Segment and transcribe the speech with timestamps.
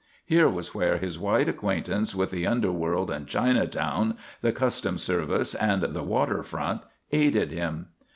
[0.25, 5.83] Here was where his wide acquaintance with the underworld and Chinatown, the customs service and
[5.83, 6.81] the water front,
[7.11, 7.89] aided him.